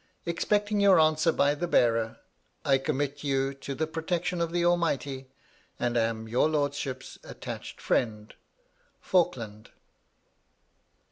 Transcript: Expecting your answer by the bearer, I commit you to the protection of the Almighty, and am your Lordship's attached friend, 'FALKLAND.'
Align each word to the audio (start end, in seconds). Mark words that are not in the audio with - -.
Expecting 0.25 0.79
your 0.79 0.99
answer 0.99 1.31
by 1.31 1.53
the 1.53 1.67
bearer, 1.67 2.17
I 2.65 2.79
commit 2.79 3.23
you 3.23 3.53
to 3.53 3.75
the 3.75 3.85
protection 3.85 4.41
of 4.41 4.51
the 4.51 4.65
Almighty, 4.65 5.29
and 5.79 5.95
am 5.95 6.27
your 6.27 6.49
Lordship's 6.49 7.19
attached 7.23 7.79
friend, 7.79 8.33
'FALKLAND.' 9.01 9.69